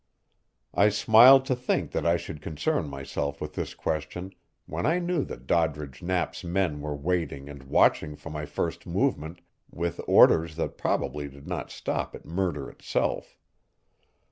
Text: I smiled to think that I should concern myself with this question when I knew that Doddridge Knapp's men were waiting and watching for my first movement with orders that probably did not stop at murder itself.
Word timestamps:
I 0.73 0.89
smiled 0.89 1.45
to 1.45 1.55
think 1.55 1.91
that 1.91 2.07
I 2.07 2.17
should 2.17 2.41
concern 2.41 2.89
myself 2.89 3.39
with 3.39 3.53
this 3.53 3.75
question 3.75 4.33
when 4.65 4.83
I 4.87 4.97
knew 4.97 5.23
that 5.25 5.45
Doddridge 5.45 6.01
Knapp's 6.01 6.43
men 6.43 6.81
were 6.81 6.95
waiting 6.95 7.47
and 7.47 7.61
watching 7.61 8.15
for 8.15 8.31
my 8.31 8.47
first 8.47 8.87
movement 8.87 9.41
with 9.69 10.01
orders 10.07 10.55
that 10.55 10.75
probably 10.79 11.27
did 11.29 11.45
not 11.45 11.69
stop 11.69 12.15
at 12.15 12.25
murder 12.25 12.67
itself. 12.67 13.37